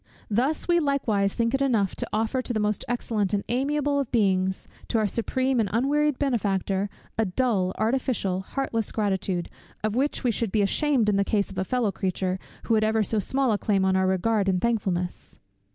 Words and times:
Thus 0.31 0.67
we 0.67 0.79
likewise 0.79 1.35
think 1.35 1.53
it 1.53 1.61
enough 1.61 1.95
to 1.97 2.09
offer 2.11 2.41
to 2.41 2.53
the 2.53 2.59
most 2.59 2.83
excellent 2.87 3.35
and 3.35 3.43
amiable 3.49 3.99
of 3.99 4.11
Beings, 4.11 4.67
to 4.87 4.97
our 4.97 5.05
supreme 5.05 5.59
and 5.59 5.69
unwearied 5.71 6.17
Benefactor, 6.17 6.89
a 7.19 7.25
dull, 7.25 7.71
artificial, 7.77 8.41
heartless 8.41 8.91
gratitude, 8.91 9.47
of 9.83 9.93
which 9.93 10.23
we 10.23 10.31
should 10.31 10.51
be 10.51 10.63
ashamed 10.63 11.07
in 11.07 11.17
the 11.17 11.23
case 11.23 11.51
of 11.51 11.59
a 11.59 11.63
fellow 11.63 11.91
creature, 11.91 12.39
who 12.63 12.73
had 12.73 12.83
ever 12.83 13.03
so 13.03 13.19
small 13.19 13.51
a 13.51 13.59
claim 13.59 13.85
on 13.85 13.95
our 13.95 14.07
regard 14.07 14.49
and 14.49 14.59
thankfulness! 14.59 15.39